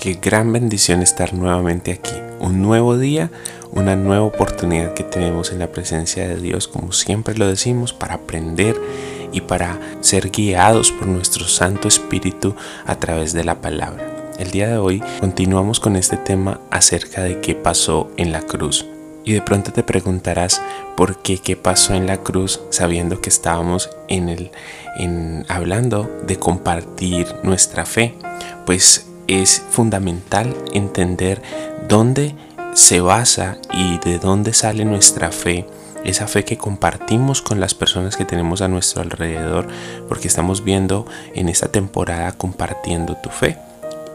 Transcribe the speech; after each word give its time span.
Qué 0.00 0.14
gran 0.14 0.50
bendición 0.50 1.02
estar 1.02 1.34
nuevamente 1.34 1.92
aquí. 1.92 2.14
Un 2.38 2.62
nuevo 2.62 2.96
día, 2.96 3.30
una 3.70 3.96
nueva 3.96 4.24
oportunidad 4.24 4.94
que 4.94 5.04
tenemos 5.04 5.52
en 5.52 5.58
la 5.58 5.72
presencia 5.72 6.26
de 6.26 6.36
Dios, 6.36 6.68
como 6.68 6.92
siempre 6.92 7.36
lo 7.36 7.46
decimos, 7.46 7.92
para 7.92 8.14
aprender 8.14 8.80
y 9.30 9.42
para 9.42 9.78
ser 10.00 10.30
guiados 10.30 10.90
por 10.90 11.06
nuestro 11.06 11.46
Santo 11.46 11.86
Espíritu 11.86 12.56
a 12.86 12.94
través 12.94 13.34
de 13.34 13.44
la 13.44 13.60
palabra. 13.60 14.32
El 14.38 14.50
día 14.52 14.68
de 14.68 14.78
hoy 14.78 15.02
continuamos 15.20 15.80
con 15.80 15.96
este 15.96 16.16
tema 16.16 16.60
acerca 16.70 17.22
de 17.22 17.42
qué 17.42 17.54
pasó 17.54 18.10
en 18.16 18.32
la 18.32 18.40
cruz. 18.40 18.86
Y 19.26 19.34
de 19.34 19.42
pronto 19.42 19.70
te 19.70 19.82
preguntarás 19.82 20.62
por 20.96 21.18
qué 21.18 21.36
qué 21.36 21.56
pasó 21.56 21.92
en 21.92 22.06
la 22.06 22.16
cruz 22.22 22.62
sabiendo 22.70 23.20
que 23.20 23.28
estábamos 23.28 23.90
en 24.08 24.30
el 24.30 24.50
en 24.96 25.44
hablando 25.48 26.10
de 26.26 26.38
compartir 26.38 27.26
nuestra 27.42 27.84
fe. 27.84 28.14
Pues 28.64 29.09
es 29.30 29.62
fundamental 29.70 30.56
entender 30.72 31.40
dónde 31.88 32.34
se 32.74 33.00
basa 33.00 33.58
y 33.72 33.98
de 33.98 34.18
dónde 34.18 34.52
sale 34.52 34.84
nuestra 34.84 35.30
fe, 35.30 35.66
esa 36.04 36.26
fe 36.26 36.44
que 36.44 36.58
compartimos 36.58 37.40
con 37.40 37.60
las 37.60 37.74
personas 37.74 38.16
que 38.16 38.24
tenemos 38.24 38.60
a 38.60 38.68
nuestro 38.68 39.02
alrededor, 39.02 39.68
porque 40.08 40.28
estamos 40.28 40.64
viendo 40.64 41.06
en 41.34 41.48
esta 41.48 41.68
temporada 41.68 42.32
compartiendo 42.32 43.16
tu 43.16 43.30
fe. 43.30 43.56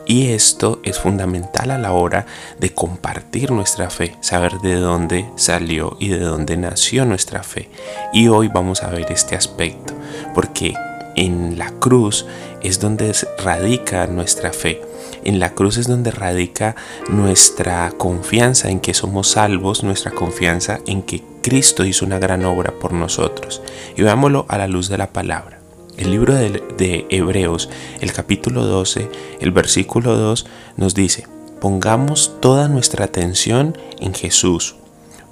Y 0.07 0.27
esto 0.27 0.81
es 0.83 0.99
fundamental 0.99 1.71
a 1.71 1.79
la 1.79 1.91
hora 1.93 2.27
de 2.59 2.73
compartir 2.73 3.51
nuestra 3.51 3.89
fe, 3.89 4.15
saber 4.21 4.59
de 4.59 4.75
dónde 4.75 5.27
salió 5.35 5.97
y 5.99 6.09
de 6.09 6.19
dónde 6.19 6.57
nació 6.57 7.05
nuestra 7.05 7.41
fe. 7.41 7.69
Y 8.13 8.27
hoy 8.27 8.49
vamos 8.49 8.83
a 8.83 8.89
ver 8.89 9.11
este 9.11 9.35
aspecto, 9.35 9.95
porque 10.35 10.75
en 11.15 11.57
la 11.57 11.71
cruz 11.71 12.25
es 12.61 12.79
donde 12.79 13.15
radica 13.43 14.05
nuestra 14.05 14.53
fe. 14.53 14.81
En 15.25 15.39
la 15.39 15.55
cruz 15.55 15.77
es 15.77 15.87
donde 15.87 16.11
radica 16.11 16.75
nuestra 17.09 17.91
confianza 17.97 18.69
en 18.69 18.79
que 18.79 18.93
somos 18.93 19.29
salvos, 19.31 19.83
nuestra 19.83 20.11
confianza 20.11 20.79
en 20.85 21.01
que 21.01 21.23
Cristo 21.41 21.83
hizo 21.83 22.05
una 22.05 22.19
gran 22.19 22.45
obra 22.45 22.71
por 22.79 22.93
nosotros. 22.93 23.63
Y 23.97 24.03
veámoslo 24.03 24.45
a 24.49 24.59
la 24.59 24.67
luz 24.67 24.87
de 24.87 24.99
la 24.99 25.11
palabra. 25.11 25.59
El 25.97 26.11
libro 26.11 26.35
de, 26.35 26.63
de 26.77 27.07
Hebreos, 27.09 27.69
el 28.01 28.13
capítulo 28.13 28.65
12, 28.65 29.09
el 29.39 29.51
versículo 29.51 30.15
2 30.15 30.45
nos 30.77 30.93
dice, 30.93 31.27
pongamos 31.59 32.39
toda 32.39 32.67
nuestra 32.67 33.05
atención 33.05 33.75
en 33.99 34.13
Jesús, 34.13 34.75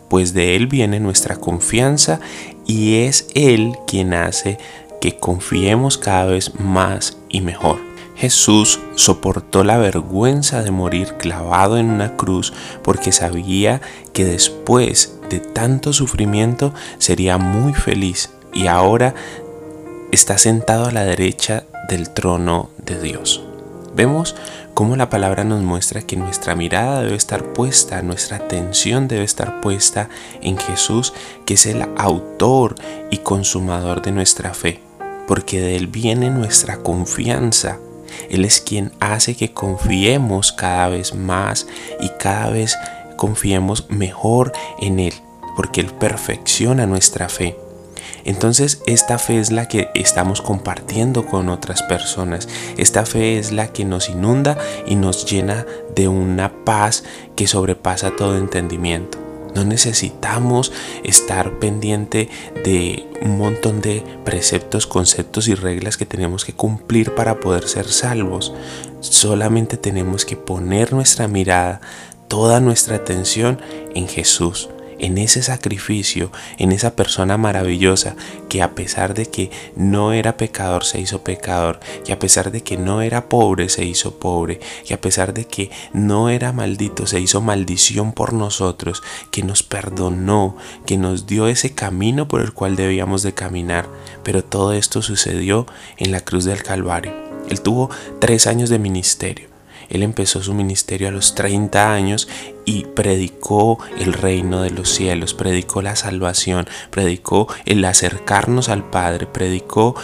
pues 0.09 0.33
de 0.33 0.55
Él 0.55 0.66
viene 0.66 1.00
nuestra 1.00 1.35
confianza 1.35 2.19
y 2.66 3.02
es 3.02 3.28
Él 3.35 3.73
quien 3.85 4.16
hace 4.16 4.57
que 5.02 5.17
confiemos 5.19 6.00
cada 6.00 6.25
vez 6.25 6.57
más 6.59 7.17
y 7.30 7.41
mejor. 7.41 7.92
Jesús 8.23 8.79
soportó 8.95 9.66
la 9.66 9.77
vergüenza 9.77 10.63
de 10.63 10.71
morir 10.71 11.16
clavado 11.17 11.77
en 11.77 11.89
una 11.89 12.16
cruz 12.16 12.53
porque 12.81 13.11
sabía 13.11 13.81
que 14.13 14.23
después 14.23 15.19
de 15.29 15.41
tanto 15.41 15.91
sufrimiento 15.91 16.73
sería 16.99 17.38
muy 17.38 17.73
feliz 17.73 18.29
y 18.53 18.67
ahora 18.67 19.13
está 20.13 20.38
sentado 20.38 20.85
a 20.85 20.91
la 20.94 21.03
derecha 21.03 21.66
del 21.89 22.11
trono 22.11 22.69
de 22.78 23.01
Dios. 23.01 23.44
Vemos 23.94 24.38
cómo 24.73 24.95
la 24.95 25.09
palabra 25.09 25.44
nos 25.44 25.61
muestra 25.61 26.03
que 26.03 26.16
nuestra 26.16 26.55
mirada 26.55 27.01
debe 27.01 27.16
estar 27.16 27.51
puesta, 27.51 28.01
nuestra 28.03 28.38
atención 28.38 29.09
debe 29.09 29.25
estar 29.25 29.59
puesta 29.59 30.07
en 30.41 30.57
Jesús, 30.57 31.11
que 31.45 31.55
es 31.55 31.66
el 31.66 31.85
autor 31.97 32.75
y 33.11 33.17
consumador 33.17 34.01
de 34.01 34.13
nuestra 34.13 34.53
fe 34.53 34.79
porque 35.28 35.59
de 35.59 35.75
Él 35.75 35.88
viene 35.88 36.29
nuestra 36.29 36.78
confianza. 36.78 37.79
Él 38.29 38.46
es 38.46 38.62
quien 38.62 38.91
hace 39.00 39.35
que 39.35 39.53
confiemos 39.53 40.51
cada 40.51 40.90
vez 40.90 41.13
más 41.13 41.68
y 42.00 42.09
cada 42.19 42.50
vez 42.50 42.78
confiemos 43.18 43.85
mejor 43.90 44.51
en 44.79 45.00
Él, 45.00 45.13
porque 45.56 45.81
Él 45.81 45.88
perfecciona 45.88 46.85
nuestra 46.85 47.29
fe. 47.29 47.57
Entonces 48.25 48.81
esta 48.85 49.18
fe 49.18 49.40
es 49.40 49.52
la 49.52 49.68
que 49.68 49.90
estamos 49.96 50.41
compartiendo 50.41 51.25
con 51.25 51.50
otras 51.50 51.84
personas. 51.84 52.47
Esta 52.78 53.06
fe 53.06 53.38
es 53.38 53.52
la 53.52 53.68
que 53.68 53.85
nos 53.85 54.09
inunda 54.09 54.57
y 54.85 54.96
nos 54.96 55.25
llena 55.25 55.66
de 55.96 56.07
una 56.07 56.63
paz 56.63 57.03
que 57.35 57.47
sobrepasa 57.47 58.16
todo 58.16 58.38
entendimiento. 58.38 59.22
No 59.56 59.64
necesitamos 59.64 60.72
estar 61.03 61.59
pendiente 61.59 62.30
de 62.64 63.08
un 63.22 63.38
montón 63.38 63.81
de 63.81 64.03
preceptos, 64.25 64.88
conceptos 64.88 65.47
y 65.47 65.56
reglas 65.56 65.97
que 65.97 66.06
tenemos 66.06 66.46
que 66.46 66.53
cumplir 66.53 67.16
para 67.16 67.40
poder 67.40 67.68
ser 67.68 67.88
salvos. 67.88 68.53
Solamente 69.00 69.78
tenemos 69.78 70.25
que 70.25 70.36
poner 70.36 70.94
nuestra 70.94 71.28
mirada, 71.28 71.81
toda 72.28 72.59
nuestra 72.59 72.96
atención 72.96 73.62
en 73.94 74.08
Jesús 74.08 74.69
en 74.99 75.17
ese 75.17 75.41
sacrificio, 75.41 76.31
en 76.57 76.71
esa 76.71 76.95
persona 76.95 77.37
maravillosa 77.37 78.15
que 78.49 78.61
a 78.61 78.75
pesar 78.75 79.13
de 79.13 79.25
que 79.25 79.51
no 79.75 80.13
era 80.13 80.37
pecador 80.37 80.85
se 80.85 80.99
hizo 80.99 81.23
pecador, 81.23 81.79
que 82.05 82.13
a 82.13 82.19
pesar 82.19 82.51
de 82.51 82.61
que 82.61 82.77
no 82.77 83.01
era 83.01 83.29
pobre 83.29 83.69
se 83.69 83.85
hizo 83.85 84.19
pobre, 84.19 84.59
que 84.85 84.93
a 84.93 85.01
pesar 85.01 85.33
de 85.33 85.45
que 85.45 85.71
no 85.93 86.29
era 86.29 86.51
maldito 86.51 87.07
se 87.07 87.19
hizo 87.19 87.41
maldición 87.41 88.13
por 88.13 88.33
nosotros, 88.33 89.03
que 89.31 89.43
nos 89.43 89.63
perdonó, 89.63 90.55
que 90.85 90.97
nos 90.97 91.25
dio 91.25 91.47
ese 91.47 91.73
camino 91.73 92.27
por 92.27 92.41
el 92.41 92.53
cual 92.53 92.75
debíamos 92.75 93.23
de 93.23 93.33
caminar. 93.33 93.87
Pero 94.23 94.43
todo 94.43 94.73
esto 94.73 95.01
sucedió 95.01 95.65
en 95.97 96.11
la 96.11 96.21
cruz 96.21 96.45
del 96.45 96.63
Calvario. 96.63 97.13
Él 97.49 97.61
tuvo 97.61 97.89
tres 98.19 98.47
años 98.47 98.69
de 98.69 98.79
ministerio 98.79 99.53
él 99.89 100.03
empezó 100.03 100.41
su 100.41 100.53
ministerio 100.53 101.07
a 101.07 101.11
los 101.11 101.35
30 101.35 101.94
años 101.94 102.27
y 102.66 102.85
predicó 102.85 103.79
el 103.99 104.13
reino 104.13 104.61
de 104.61 104.71
los 104.71 104.89
cielos, 104.89 105.33
predicó 105.33 105.81
la 105.81 105.95
salvación, 105.95 106.67
predicó 106.89 107.47
el 107.66 107.83
acercarnos 107.85 108.69
al 108.69 108.89
Padre, 108.89 109.27
predicó 109.27 109.95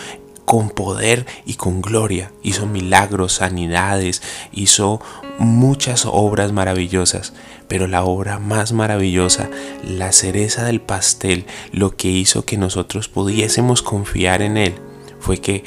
con 0.50 0.72
poder 0.72 1.28
y 1.46 1.54
con 1.54 1.80
gloria. 1.80 2.32
Hizo 2.42 2.66
milagros, 2.66 3.34
sanidades, 3.34 4.24
hizo 4.52 5.00
muchas 5.38 6.08
obras 6.08 6.52
maravillosas, 6.52 7.34
pero 7.68 7.86
la 7.86 8.04
obra 8.04 8.40
más 8.40 8.74
maravillosa, 8.74 9.48
la 9.84 10.12
cereza 10.12 10.66
del 10.66 10.82
pastel, 10.82 11.46
lo 11.72 11.96
que 11.96 12.08
hizo 12.08 12.46
que 12.46 12.58
nosotros 12.58 13.10
pudiésemos 13.10 13.84
confiar 13.84 14.42
en 14.42 14.58
Él, 14.58 14.74
fue 15.20 15.38
que 15.38 15.64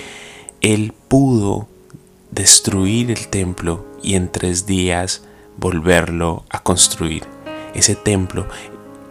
Él 0.62 0.92
pudo 1.06 1.68
destruir 2.32 3.12
el 3.12 3.28
templo 3.28 3.91
y 4.02 4.14
en 4.14 4.30
tres 4.30 4.66
días 4.66 5.22
volverlo 5.56 6.44
a 6.50 6.62
construir. 6.62 7.24
Ese 7.74 7.94
templo 7.94 8.46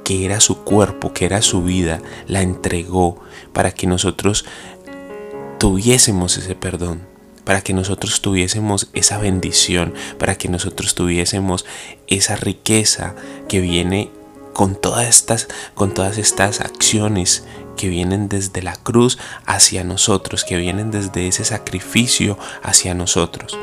que 0.03 0.25
era 0.25 0.39
su 0.39 0.63
cuerpo, 0.63 1.13
que 1.13 1.25
era 1.25 1.41
su 1.41 1.63
vida, 1.63 2.01
la 2.27 2.41
entregó 2.41 3.19
para 3.53 3.71
que 3.71 3.87
nosotros 3.87 4.45
tuviésemos 5.59 6.37
ese 6.37 6.55
perdón, 6.55 7.01
para 7.43 7.61
que 7.61 7.73
nosotros 7.73 8.21
tuviésemos 8.21 8.89
esa 8.93 9.17
bendición, 9.17 9.93
para 10.17 10.35
que 10.35 10.49
nosotros 10.49 10.95
tuviésemos 10.95 11.65
esa 12.07 12.35
riqueza 12.35 13.15
que 13.47 13.61
viene 13.61 14.11
con 14.53 14.75
todas 14.75 15.07
estas, 15.07 15.47
con 15.75 15.93
todas 15.93 16.17
estas 16.17 16.61
acciones 16.61 17.45
que 17.77 17.87
vienen 17.87 18.27
desde 18.27 18.61
la 18.61 18.75
cruz 18.75 19.17
hacia 19.45 19.83
nosotros, 19.83 20.43
que 20.43 20.57
vienen 20.57 20.91
desde 20.91 21.27
ese 21.27 21.45
sacrificio 21.45 22.37
hacia 22.63 22.93
nosotros. 22.93 23.57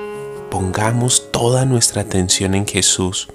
Pongamos 0.51 1.31
toda 1.31 1.65
nuestra 1.65 2.03
atención 2.03 2.55
en 2.55 2.67
Jesús, 2.67 3.29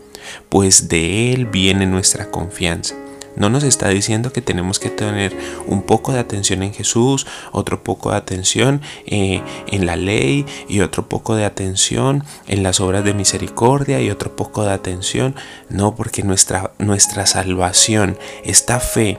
pues 0.49 0.87
de 0.89 1.33
Él 1.33 1.45
viene 1.45 1.85
nuestra 1.85 2.31
confianza. 2.31 2.95
No 3.35 3.49
nos 3.49 3.63
está 3.63 3.89
diciendo 3.89 4.31
que 4.31 4.41
tenemos 4.41 4.79
que 4.79 4.89
tener 4.89 5.35
un 5.65 5.81
poco 5.81 6.13
de 6.13 6.19
atención 6.19 6.61
en 6.61 6.73
Jesús, 6.73 7.25
otro 7.51 7.83
poco 7.83 8.11
de 8.11 8.17
atención 8.17 8.81
eh, 9.07 9.41
en 9.67 9.85
la 9.85 9.95
ley 9.95 10.45
y 10.67 10.81
otro 10.81 11.09
poco 11.09 11.35
de 11.35 11.45
atención 11.45 12.23
en 12.47 12.61
las 12.61 12.79
obras 12.79 13.03
de 13.03 13.13
misericordia 13.13 14.01
y 14.01 14.11
otro 14.11 14.35
poco 14.35 14.63
de 14.63 14.73
atención. 14.73 15.35
No, 15.69 15.95
porque 15.95 16.23
nuestra, 16.23 16.73
nuestra 16.77 17.25
salvación, 17.25 18.17
esta 18.43 18.79
fe, 18.79 19.17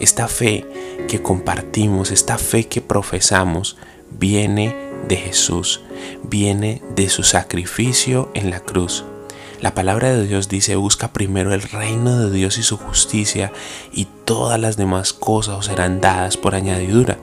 esta 0.00 0.26
fe 0.26 0.66
que 1.06 1.22
compartimos, 1.22 2.10
esta 2.10 2.38
fe 2.38 2.66
que 2.66 2.80
profesamos, 2.80 3.76
viene 4.10 4.74
de 5.06 5.16
Jesús, 5.16 5.82
viene 6.22 6.82
de 6.94 7.08
su 7.08 7.22
sacrificio 7.22 8.30
en 8.34 8.50
la 8.50 8.60
cruz. 8.60 9.04
La 9.60 9.74
palabra 9.74 10.12
de 10.12 10.26
Dios 10.26 10.48
dice, 10.48 10.76
busca 10.76 11.12
primero 11.12 11.52
el 11.52 11.62
reino 11.62 12.18
de 12.18 12.30
Dios 12.30 12.58
y 12.58 12.62
su 12.62 12.76
justicia 12.76 13.52
y 13.92 14.06
todas 14.24 14.60
las 14.60 14.76
demás 14.76 15.12
cosas 15.12 15.56
os 15.56 15.66
serán 15.66 16.00
dadas 16.00 16.36
por 16.36 16.54
añadidura. 16.54 17.18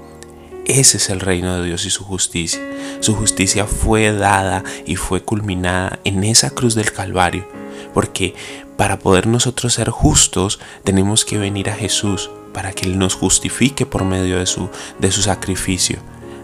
Ese 0.65 0.97
es 0.97 1.09
el 1.09 1.21
reino 1.21 1.55
de 1.55 1.65
Dios 1.65 1.85
y 1.85 1.91
su 1.91 2.03
justicia. 2.03 2.59
Su 2.99 3.15
justicia 3.15 3.65
fue 3.65 4.11
dada 4.11 4.63
y 4.85 4.97
fue 4.97 5.23
culminada 5.23 5.99
en 6.03 6.23
esa 6.23 6.49
cruz 6.49 6.75
del 6.75 6.91
Calvario. 6.91 7.47
Porque 7.93 8.35
para 8.75 8.99
poder 8.99 9.27
nosotros 9.27 9.73
ser 9.73 9.89
justos 9.89 10.59
tenemos 10.83 11.23
que 11.23 11.37
venir 11.37 11.69
a 11.69 11.75
Jesús 11.75 12.29
para 12.53 12.73
que 12.73 12.85
Él 12.85 12.97
nos 12.97 13.15
justifique 13.15 13.85
por 13.85 14.03
medio 14.03 14.39
de 14.39 14.45
su, 14.45 14.69
de 14.99 15.11
su 15.11 15.21
sacrificio. 15.21 15.99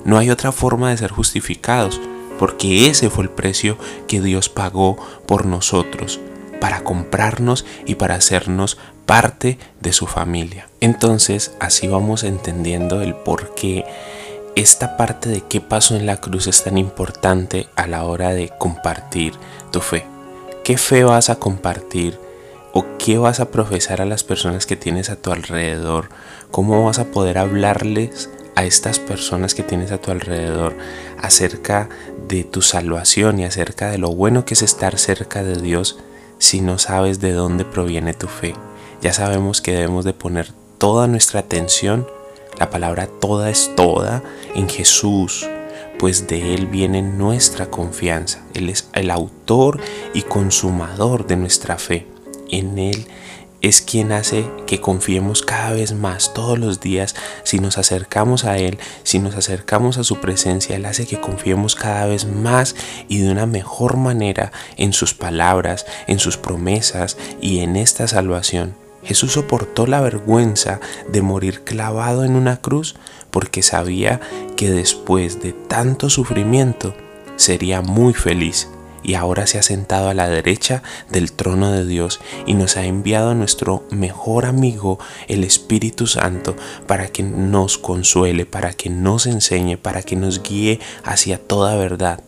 No 0.06 0.18
hay 0.18 0.30
otra 0.30 0.52
forma 0.52 0.90
de 0.92 0.98
ser 0.98 1.12
justificados 1.12 2.00
porque 2.42 2.90
ese 2.90 3.12
fue 3.12 3.26
el 3.26 3.30
precio 3.30 3.78
que 4.08 4.20
Dios 4.20 4.50
pagó 4.50 4.98
por 5.28 5.46
nosotros, 5.46 6.20
para 6.60 6.84
comprarnos 6.84 7.66
y 7.86 7.94
para 7.94 8.16
hacernos 8.16 8.80
parte 9.06 9.60
de 9.80 9.94
su 9.94 10.08
familia. 10.08 10.68
Entonces, 10.80 11.54
así 11.60 11.88
vamos 11.88 12.24
entendiendo 12.24 13.04
el 13.04 13.14
por 13.14 13.54
qué 13.54 13.86
esta 14.56 14.98
parte 14.98 15.30
de 15.30 15.42
qué 15.42 15.62
pasó 15.62 15.96
en 15.96 16.08
la 16.08 16.18
cruz 16.18 16.48
es 16.48 16.64
tan 16.64 16.80
importante 16.80 17.68
a 17.76 17.86
la 17.86 18.06
hora 18.06 18.34
de 18.34 18.50
compartir 18.58 19.34
tu 19.72 19.80
fe. 19.80 20.08
¿Qué 20.64 20.80
fe 20.80 21.04
vas 21.04 21.30
a 21.30 21.36
compartir? 21.36 22.18
¿O 22.74 22.86
qué 22.98 23.20
vas 23.20 23.40
a 23.40 23.52
profesar 23.52 24.02
a 24.02 24.06
las 24.06 24.24
personas 24.24 24.66
que 24.66 24.76
tienes 24.76 25.12
a 25.12 25.16
tu 25.16 25.32
alrededor? 25.32 26.10
¿Cómo 26.50 26.86
vas 26.86 26.98
a 26.98 27.12
poder 27.12 27.38
hablarles 27.38 28.32
a 28.56 28.66
estas 28.66 29.00
personas 29.00 29.56
que 29.56 29.64
tienes 29.64 29.92
a 29.92 30.00
tu 30.00 30.12
alrededor 30.12 30.76
acerca 31.18 31.90
de 32.28 32.44
tu 32.44 32.62
salvación 32.62 33.40
y 33.40 33.46
acerca 33.46 33.90
de 33.90 33.98
lo 33.98 34.12
bueno 34.12 34.46
que 34.46 34.54
es 34.54 34.62
estar 34.62 34.98
cerca 34.98 35.44
de 35.44 35.62
Dios 35.62 36.00
si 36.38 36.62
no 36.62 36.78
sabes 36.78 37.20
de 37.20 37.34
dónde 37.34 37.66
proviene 37.66 38.14
tu 38.14 38.28
fe. 38.28 38.56
Ya 39.02 39.14
sabemos 39.14 39.62
que 39.62 39.74
debemos 39.74 40.06
de 40.06 40.14
poner 40.14 40.52
toda 40.78 41.08
nuestra 41.08 41.42
atención, 41.42 42.08
la 42.60 42.70
palabra 42.70 43.08
toda 43.08 43.50
es 43.50 43.72
toda, 43.76 44.24
en 44.56 44.68
Jesús, 44.68 45.48
pues 46.00 46.28
de 46.28 46.56
Él 46.56 46.66
viene 46.66 47.04
nuestra 47.04 47.70
confianza. 47.70 48.44
Él 48.56 48.70
es 48.70 48.90
el 48.94 49.12
autor 49.12 49.80
y 50.16 50.24
consumador 50.24 51.28
de 51.28 51.36
nuestra 51.38 51.78
fe. 51.78 52.08
En 52.50 52.80
Él 52.80 53.06
es 53.62 53.82
quien 53.82 54.12
hace 54.12 54.50
que 54.66 54.82
confiemos 54.82 55.44
cada 55.44 55.72
vez 55.72 55.94
más 55.94 56.34
todos 56.34 56.58
los 56.58 56.80
días. 56.80 57.16
Si 57.44 57.60
nos 57.60 57.78
acercamos 57.78 58.46
a 58.46 58.58
Él, 58.58 58.80
si 59.04 59.20
nos 59.20 59.36
acercamos 59.36 59.98
a 59.98 60.04
su 60.04 60.20
presencia, 60.20 60.76
Él 60.76 60.86
hace 60.86 61.06
que 61.06 61.22
confiemos 61.22 61.76
cada 61.76 62.06
vez 62.08 62.26
más 62.26 62.76
y 63.08 63.20
de 63.20 63.32
una 63.32 63.46
mejor 63.46 63.98
manera 63.98 64.52
en 64.78 64.94
sus 64.94 65.14
palabras, 65.14 65.86
en 66.08 66.20
sus 66.20 66.38
promesas 66.38 67.18
y 67.40 67.60
en 67.60 67.76
esta 67.76 68.08
salvación. 68.08 68.76
Jesús 69.04 69.32
soportó 69.34 69.88
la 69.88 70.02
vergüenza 70.02 70.80
de 71.12 71.22
morir 71.22 71.64
clavado 71.64 72.24
en 72.24 72.36
una 72.36 72.58
cruz 72.58 72.96
porque 73.32 73.64
sabía 73.64 74.20
que 74.56 74.70
después 74.70 75.42
de 75.42 75.54
tanto 75.54 76.10
sufrimiento 76.10 76.94
sería 77.36 77.82
muy 77.82 78.14
feliz 78.14 78.68
y 79.04 79.16
ahora 79.16 79.48
se 79.48 79.58
ha 79.58 79.64
sentado 79.64 80.10
a 80.10 80.14
la 80.14 80.30
derecha 80.30 80.84
del 81.10 81.32
trono 81.32 81.72
de 81.72 81.86
Dios 81.86 82.20
y 82.46 82.54
nos 82.54 82.78
ha 82.78 82.86
enviado 82.86 83.32
a 83.32 83.36
nuestro 83.36 83.84
mejor 83.90 84.46
amigo, 84.46 85.00
el 85.28 85.44
Espíritu 85.44 86.08
Santo, 86.08 86.56
para 86.88 87.08
que 87.08 87.24
nos 87.24 87.78
consuele, 87.78 88.46
para 88.46 88.74
que 88.74 88.90
nos 88.90 89.26
enseñe, 89.26 89.78
para 89.78 90.04
que 90.04 90.16
nos 90.16 90.44
guíe 90.44 90.80
hacia 91.04 91.38
toda 91.38 91.76
verdad. 91.76 92.22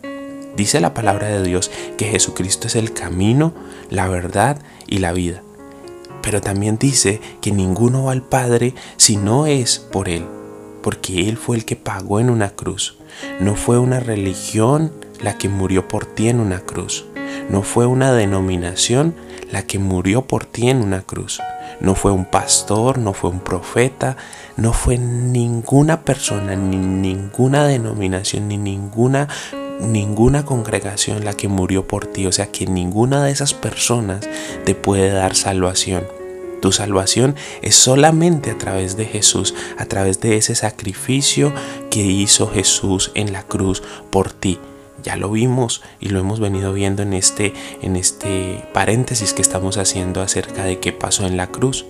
Dice 0.56 0.80
la 0.80 0.94
palabra 0.94 1.28
de 1.28 1.42
Dios 1.42 1.70
que 1.96 2.06
Jesucristo 2.06 2.68
es 2.68 2.76
el 2.76 2.92
camino, 2.92 3.52
la 3.90 4.08
verdad 4.08 4.58
y 4.86 4.98
la 4.98 5.12
vida. 5.12 5.42
Pero 6.22 6.40
también 6.40 6.78
dice 6.78 7.20
que 7.40 7.50
ninguno 7.50 8.04
va 8.04 8.12
al 8.12 8.22
Padre 8.22 8.74
si 8.96 9.16
no 9.16 9.46
es 9.46 9.78
por 9.78 10.08
Él, 10.08 10.24
porque 10.82 11.28
Él 11.28 11.36
fue 11.36 11.56
el 11.56 11.64
que 11.64 11.76
pagó 11.76 12.20
en 12.20 12.30
una 12.30 12.50
cruz. 12.50 12.98
No 13.40 13.56
fue 13.56 13.78
una 13.78 14.00
religión 14.00 14.92
la 15.22 15.38
que 15.38 15.48
murió 15.48 15.88
por 15.88 16.06
ti 16.06 16.28
en 16.28 16.40
una 16.40 16.60
cruz. 16.60 17.06
No 17.48 17.62
fue 17.62 17.86
una 17.86 18.12
denominación 18.12 19.14
la 19.50 19.62
que 19.62 19.78
murió 19.78 20.22
por 20.22 20.44
ti 20.44 20.68
en 20.68 20.82
una 20.82 21.02
cruz. 21.02 21.40
No 21.80 21.94
fue 21.94 22.12
un 22.12 22.24
pastor, 22.24 22.98
no 22.98 23.12
fue 23.12 23.30
un 23.30 23.40
profeta, 23.40 24.16
no 24.56 24.72
fue 24.72 24.98
ninguna 24.98 26.02
persona, 26.02 26.56
ni 26.56 26.76
ninguna 26.76 27.66
denominación, 27.66 28.48
ni 28.48 28.56
ninguna 28.56 29.28
ninguna 29.80 30.44
congregación 30.44 31.24
la 31.24 31.34
que 31.34 31.48
murió 31.48 31.86
por 31.86 32.06
ti. 32.06 32.26
O 32.26 32.32
sea 32.32 32.50
que 32.50 32.66
ninguna 32.66 33.24
de 33.24 33.32
esas 33.32 33.54
personas 33.54 34.28
te 34.64 34.74
puede 34.74 35.10
dar 35.10 35.34
salvación. 35.34 36.04
Tu 36.62 36.72
salvación 36.72 37.34
es 37.60 37.74
solamente 37.74 38.50
a 38.50 38.56
través 38.56 38.96
de 38.96 39.04
Jesús, 39.04 39.54
a 39.76 39.84
través 39.84 40.20
de 40.20 40.36
ese 40.36 40.54
sacrificio 40.54 41.52
que 41.90 42.00
hizo 42.00 42.48
Jesús 42.48 43.10
en 43.14 43.32
la 43.32 43.42
cruz 43.42 43.82
por 44.10 44.32
ti. 44.32 44.58
Ya 45.02 45.16
lo 45.16 45.30
vimos 45.30 45.82
y 46.00 46.08
lo 46.08 46.20
hemos 46.20 46.40
venido 46.40 46.72
viendo 46.72 47.02
en 47.02 47.12
este, 47.12 47.52
en 47.82 47.96
este 47.96 48.64
paréntesis 48.72 49.34
que 49.34 49.42
estamos 49.42 49.76
haciendo 49.76 50.22
acerca 50.22 50.64
de 50.64 50.78
qué 50.80 50.92
pasó 50.92 51.26
en 51.26 51.36
la 51.36 51.48
cruz. 51.48 51.84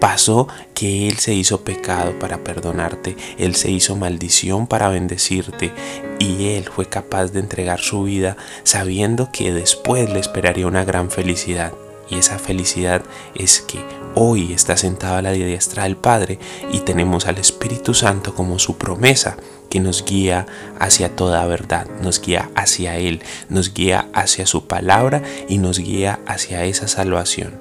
Pasó 0.00 0.48
que 0.72 1.08
Él 1.08 1.18
se 1.18 1.34
hizo 1.34 1.62
pecado 1.62 2.18
para 2.18 2.42
perdonarte, 2.42 3.16
Él 3.36 3.54
se 3.54 3.70
hizo 3.70 3.96
maldición 3.96 4.66
para 4.66 4.88
bendecirte 4.88 5.72
y 6.18 6.54
Él 6.54 6.64
fue 6.64 6.86
capaz 6.86 7.32
de 7.32 7.40
entregar 7.40 7.80
su 7.80 8.04
vida 8.04 8.38
sabiendo 8.62 9.30
que 9.30 9.52
después 9.52 10.08
le 10.08 10.20
esperaría 10.20 10.66
una 10.66 10.84
gran 10.84 11.10
felicidad. 11.10 11.74
Y 12.10 12.16
esa 12.16 12.38
felicidad 12.38 13.02
es 13.34 13.60
que 13.60 13.78
hoy 14.14 14.52
está 14.52 14.76
sentado 14.76 15.16
a 15.16 15.22
la 15.22 15.30
diestra 15.30 15.84
del 15.84 15.96
Padre 15.96 16.38
y 16.72 16.80
tenemos 16.80 17.26
al 17.26 17.38
Espíritu 17.38 17.94
Santo 17.94 18.34
como 18.34 18.58
su 18.58 18.76
promesa 18.76 19.36
que 19.70 19.80
nos 19.80 20.04
guía 20.04 20.46
hacia 20.80 21.14
toda 21.14 21.46
verdad, 21.46 21.86
nos 22.02 22.20
guía 22.20 22.50
hacia 22.56 22.96
Él, 22.96 23.22
nos 23.48 23.72
guía 23.72 24.08
hacia 24.12 24.44
su 24.44 24.66
palabra 24.66 25.22
y 25.48 25.58
nos 25.58 25.78
guía 25.78 26.18
hacia 26.26 26.64
esa 26.64 26.88
salvación. 26.88 27.54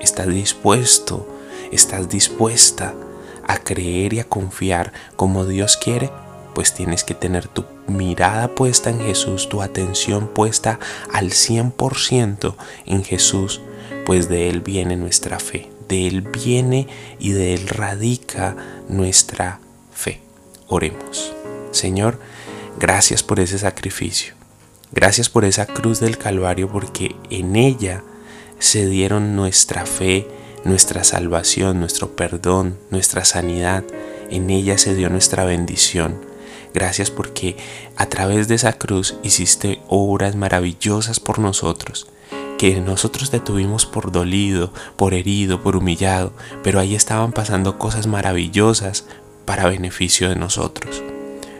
¿Estás 0.00 0.26
dispuesto? 0.26 1.26
¿Estás 1.70 2.08
dispuesta 2.08 2.94
a 3.46 3.58
creer 3.58 4.12
y 4.14 4.20
a 4.20 4.24
confiar 4.24 4.92
como 5.14 5.46
Dios 5.46 5.76
quiere? 5.76 6.10
Pues 6.54 6.74
tienes 6.74 7.04
que 7.04 7.14
tener 7.14 7.46
tu 7.46 7.64
mirada 7.86 8.48
puesta 8.48 8.90
en 8.90 9.00
Jesús, 9.00 9.48
tu 9.48 9.62
atención 9.62 10.26
puesta 10.28 10.80
al 11.12 11.30
100% 11.30 12.56
en 12.86 13.04
Jesús, 13.04 13.60
pues 14.06 14.28
de 14.28 14.48
Él 14.48 14.60
viene 14.60 14.96
nuestra 14.96 15.40
fe, 15.40 15.68
de 15.88 16.06
Él 16.06 16.22
viene 16.22 16.86
y 17.18 17.32
de 17.32 17.54
Él 17.54 17.68
radica 17.68 18.56
nuestra 18.88 19.58
fe. 19.92 20.22
Oremos. 20.68 21.34
Señor, 21.72 22.20
gracias 22.78 23.24
por 23.24 23.40
ese 23.40 23.58
sacrificio. 23.58 24.34
Gracias 24.92 25.28
por 25.28 25.44
esa 25.44 25.66
cruz 25.66 25.98
del 25.98 26.18
Calvario 26.18 26.70
porque 26.70 27.16
en 27.30 27.56
ella 27.56 28.04
se 28.60 28.86
dieron 28.86 29.34
nuestra 29.34 29.84
fe, 29.84 30.28
nuestra 30.64 31.02
salvación, 31.02 31.80
nuestro 31.80 32.14
perdón, 32.14 32.78
nuestra 32.90 33.24
sanidad. 33.24 33.82
En 34.30 34.50
ella 34.50 34.78
se 34.78 34.94
dio 34.94 35.10
nuestra 35.10 35.44
bendición. 35.44 36.20
Gracias 36.72 37.10
porque 37.10 37.56
a 37.96 38.06
través 38.06 38.46
de 38.46 38.54
esa 38.54 38.74
cruz 38.74 39.16
hiciste 39.24 39.80
obras 39.88 40.36
maravillosas 40.36 41.18
por 41.18 41.40
nosotros 41.40 42.06
que 42.58 42.80
nosotros 42.80 43.30
te 43.30 43.40
tuvimos 43.40 43.86
por 43.86 44.12
dolido, 44.12 44.72
por 44.96 45.14
herido, 45.14 45.62
por 45.62 45.76
humillado, 45.76 46.32
pero 46.62 46.80
ahí 46.80 46.94
estaban 46.94 47.32
pasando 47.32 47.78
cosas 47.78 48.06
maravillosas 48.06 49.06
para 49.44 49.68
beneficio 49.68 50.28
de 50.28 50.36
nosotros. 50.36 51.02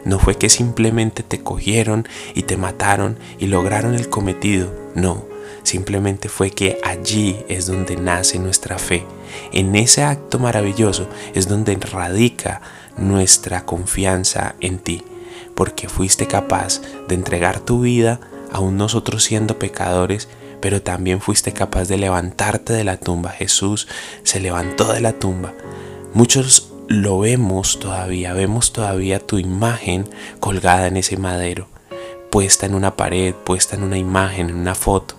No 0.05 0.19
fue 0.19 0.35
que 0.35 0.49
simplemente 0.49 1.23
te 1.23 1.43
cogieron 1.43 2.07
y 2.33 2.43
te 2.43 2.57
mataron 2.57 3.17
y 3.39 3.47
lograron 3.47 3.93
el 3.93 4.09
cometido, 4.09 4.73
no, 4.95 5.25
simplemente 5.63 6.29
fue 6.29 6.51
que 6.51 6.79
allí 6.83 7.37
es 7.49 7.65
donde 7.65 7.97
nace 7.97 8.39
nuestra 8.39 8.77
fe. 8.77 9.05
En 9.51 9.75
ese 9.75 10.03
acto 10.03 10.39
maravilloso 10.39 11.07
es 11.33 11.47
donde 11.47 11.75
radica 11.75 12.61
nuestra 12.97 13.65
confianza 13.65 14.55
en 14.61 14.79
ti, 14.79 15.03
porque 15.55 15.89
fuiste 15.89 16.25
capaz 16.25 16.81
de 17.07 17.15
entregar 17.15 17.59
tu 17.59 17.81
vida, 17.81 18.19
aún 18.51 18.77
nosotros 18.77 19.23
siendo 19.23 19.59
pecadores, 19.59 20.29
pero 20.61 20.81
también 20.81 21.21
fuiste 21.21 21.53
capaz 21.53 21.87
de 21.87 21.97
levantarte 21.97 22.73
de 22.73 22.83
la 22.83 22.97
tumba. 22.97 23.29
Jesús 23.31 23.87
se 24.23 24.39
levantó 24.39 24.91
de 24.93 25.01
la 25.01 25.13
tumba. 25.13 25.53
Muchos 26.13 26.71
lo 26.87 27.19
vemos 27.19 27.79
todavía, 27.79 28.33
vemos 28.33 28.71
todavía 28.71 29.19
tu 29.19 29.39
imagen 29.39 30.07
colgada 30.39 30.87
en 30.87 30.97
ese 30.97 31.17
madero, 31.17 31.67
puesta 32.31 32.65
en 32.65 32.75
una 32.75 32.95
pared, 32.95 33.33
puesta 33.33 33.75
en 33.75 33.83
una 33.83 33.97
imagen, 33.97 34.49
en 34.49 34.55
una 34.55 34.75
foto, 34.75 35.15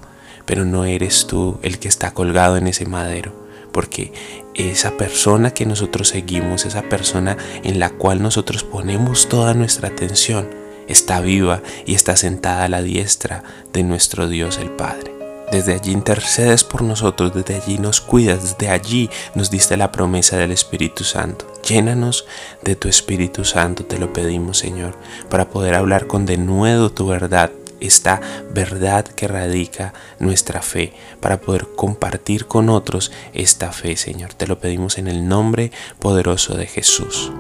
pero 0.47 0.65
no 0.65 0.85
eres 0.87 1.27
tú 1.27 1.59
el 1.63 1.79
que 1.79 1.89
está 1.89 2.13
colgado 2.13 2.57
en 2.57 2.69
ese 2.69 2.87
madero, 2.87 3.33
porque 3.71 4.13
esa 4.55 4.97
persona 4.97 5.53
que 5.53 5.67
nosotros 5.67 6.09
seguimos, 6.09 6.65
esa 6.65 6.83
persona 6.83 7.37
en 7.63 7.79
la 7.79 7.91
cual 7.91 8.23
nosotros 8.23 8.65
ponemos 8.65 9.29
toda 9.29 9.53
nuestra 9.53 9.89
atención, 9.89 10.49
está 10.89 11.21
viva 11.21 11.63
y 11.85 11.95
está 11.95 12.17
sentada 12.17 12.65
a 12.65 12.69
la 12.69 12.81
diestra 12.81 13.45
de 13.75 13.83
nuestro 13.83 14.27
Dios 14.27 14.57
el 14.59 14.71
Padre. 14.71 15.18
Desde 15.51 15.73
allí 15.73 15.93
intercedes 15.93 16.63
por 16.63 16.83
nosotros, 16.83 17.33
desde 17.33 17.57
allí 17.57 17.79
nos 17.79 18.03
cuidas, 18.03 18.43
desde 18.43 18.69
allí 18.69 19.09
nos 19.35 19.51
diste 19.51 19.79
la 19.79 19.91
promesa 19.91 20.37
del 20.37 20.51
Espíritu 20.51 21.05
Santo. 21.05 21.47
Llénanos 21.67 22.27
de 22.63 22.77
tu 22.77 22.89
Espíritu 22.89 23.45
Santo, 23.45 23.85
te 23.85 23.99
lo 23.99 24.13
pedimos 24.13 24.59
Señor, 24.59 24.97
para 25.31 25.49
poder 25.49 25.75
hablar 25.75 26.07
con 26.07 26.27
denuedo 26.27 26.91
tu 26.91 27.07
verdad, 27.07 27.51
esta 27.81 28.21
verdad 28.53 29.07
que 29.07 29.27
radica 29.27 29.95
nuestra 30.19 30.61
fe, 30.61 30.93
para 31.21 31.41
poder 31.41 31.67
compartir 31.77 32.47
con 32.47 32.69
otros 32.69 33.11
esta 33.33 33.73
fe, 33.73 33.97
Señor. 33.97 34.35
Te 34.35 34.47
lo 34.47 34.59
pedimos 34.59 34.99
en 34.99 35.09
el 35.09 35.29
nombre 35.29 35.73
poderoso 35.99 36.57
de 36.57 36.67
Jesús. 36.67 37.33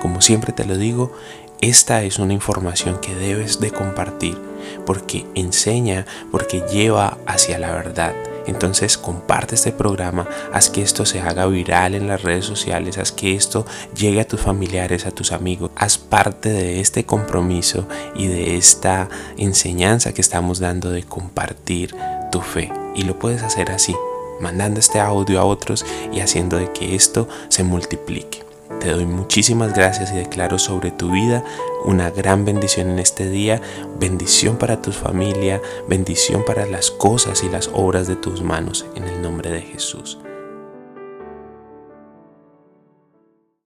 Como 0.00 0.20
siempre 0.20 0.52
te 0.52 0.64
lo 0.64 0.76
digo, 0.76 1.12
esta 1.60 2.04
es 2.04 2.18
una 2.18 2.34
información 2.34 3.00
que 3.00 3.14
debes 3.14 3.60
de 3.60 3.70
compartir 3.72 4.38
porque 4.86 5.26
enseña, 5.34 6.06
porque 6.30 6.62
lleva 6.70 7.18
hacia 7.26 7.58
la 7.58 7.72
verdad. 7.72 8.14
Entonces 8.46 8.96
comparte 8.96 9.56
este 9.56 9.72
programa, 9.72 10.26
haz 10.52 10.70
que 10.70 10.80
esto 10.80 11.04
se 11.04 11.20
haga 11.20 11.46
viral 11.46 11.94
en 11.94 12.08
las 12.08 12.22
redes 12.22 12.46
sociales, 12.46 12.96
haz 12.96 13.12
que 13.12 13.34
esto 13.34 13.66
llegue 13.94 14.20
a 14.20 14.26
tus 14.26 14.40
familiares, 14.40 15.04
a 15.04 15.10
tus 15.10 15.32
amigos, 15.32 15.70
haz 15.76 15.98
parte 15.98 16.48
de 16.48 16.80
este 16.80 17.04
compromiso 17.04 17.86
y 18.14 18.26
de 18.26 18.56
esta 18.56 19.10
enseñanza 19.36 20.14
que 20.14 20.22
estamos 20.22 20.60
dando 20.60 20.90
de 20.90 21.02
compartir 21.02 21.94
tu 22.32 22.40
fe. 22.40 22.72
Y 22.94 23.02
lo 23.02 23.18
puedes 23.18 23.42
hacer 23.42 23.70
así, 23.70 23.94
mandando 24.40 24.80
este 24.80 24.98
audio 24.98 25.40
a 25.40 25.44
otros 25.44 25.84
y 26.10 26.20
haciendo 26.20 26.56
de 26.56 26.72
que 26.72 26.94
esto 26.94 27.28
se 27.50 27.64
multiplique. 27.64 28.47
Te 28.80 28.90
doy 28.90 29.06
muchísimas 29.06 29.74
gracias 29.74 30.12
y 30.12 30.16
declaro 30.16 30.58
sobre 30.58 30.90
tu 30.90 31.10
vida 31.10 31.42
una 31.84 32.10
gran 32.10 32.44
bendición 32.44 32.90
en 32.90 32.98
este 32.98 33.28
día, 33.28 33.60
bendición 33.98 34.56
para 34.56 34.82
tu 34.82 34.92
familia, 34.92 35.60
bendición 35.88 36.44
para 36.44 36.66
las 36.66 36.90
cosas 36.90 37.42
y 37.42 37.48
las 37.48 37.70
obras 37.72 38.06
de 38.06 38.16
tus 38.16 38.42
manos, 38.42 38.86
en 38.94 39.04
el 39.04 39.20
nombre 39.20 39.50
de 39.50 39.62
Jesús. 39.62 40.18